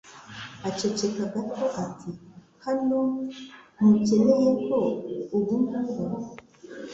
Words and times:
Aceceka 0.67 1.23
gato 1.33 1.65
ati: 1.85 2.11
"Hano, 2.65 2.99
ntukeneye 3.75 4.49
ko 4.67 4.77
ubungubu." 5.37 6.17